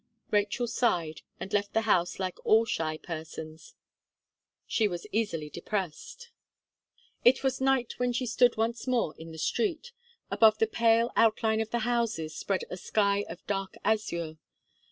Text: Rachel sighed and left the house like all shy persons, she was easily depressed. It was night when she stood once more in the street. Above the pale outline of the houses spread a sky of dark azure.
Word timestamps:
Rachel 0.31 0.65
sighed 0.65 1.21
and 1.39 1.53
left 1.53 1.73
the 1.73 1.81
house 1.81 2.17
like 2.17 2.43
all 2.43 2.65
shy 2.65 2.97
persons, 2.97 3.75
she 4.65 4.87
was 4.87 5.05
easily 5.11 5.47
depressed. 5.47 6.31
It 7.23 7.43
was 7.43 7.61
night 7.61 7.99
when 7.99 8.11
she 8.11 8.25
stood 8.25 8.57
once 8.57 8.87
more 8.87 9.13
in 9.19 9.31
the 9.31 9.37
street. 9.37 9.91
Above 10.31 10.57
the 10.57 10.65
pale 10.65 11.11
outline 11.15 11.61
of 11.61 11.69
the 11.69 11.85
houses 11.85 12.35
spread 12.35 12.63
a 12.71 12.77
sky 12.77 13.25
of 13.29 13.45
dark 13.45 13.75
azure. 13.85 14.37